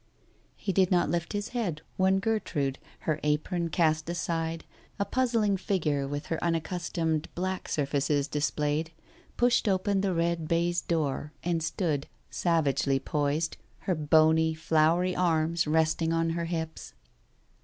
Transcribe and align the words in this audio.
He 0.55 0.73
did 0.73 0.89
not 0.89 1.11
lift 1.11 1.31
his 1.33 1.49
head 1.49 1.83
when 1.95 2.17
Gertrude, 2.17 2.79
her 3.01 3.19
apron 3.21 3.69
cast 3.69 4.09
aside, 4.09 4.63
a 4.97 5.05
puzzling 5.05 5.57
figure 5.57 6.07
with 6.07 6.25
her 6.25 6.43
unaccustomed 6.43 7.27
black 7.35 7.69
surfaces 7.69 8.27
displayed, 8.27 8.89
pushed 9.37 9.67
open 9.69 10.01
the 10.01 10.15
red 10.15 10.47
baize 10.47 10.81
door, 10.81 11.33
and 11.43 11.61
stood, 11.61 12.07
savagely 12.31 12.97
poised, 12.99 13.57
her 13.81 13.93
bony, 13.93 14.55
floury 14.55 15.15
arms 15.15 15.67
resting 15.67 16.11
on 16.11 16.31
her 16.31 16.45
hips. 16.45 16.95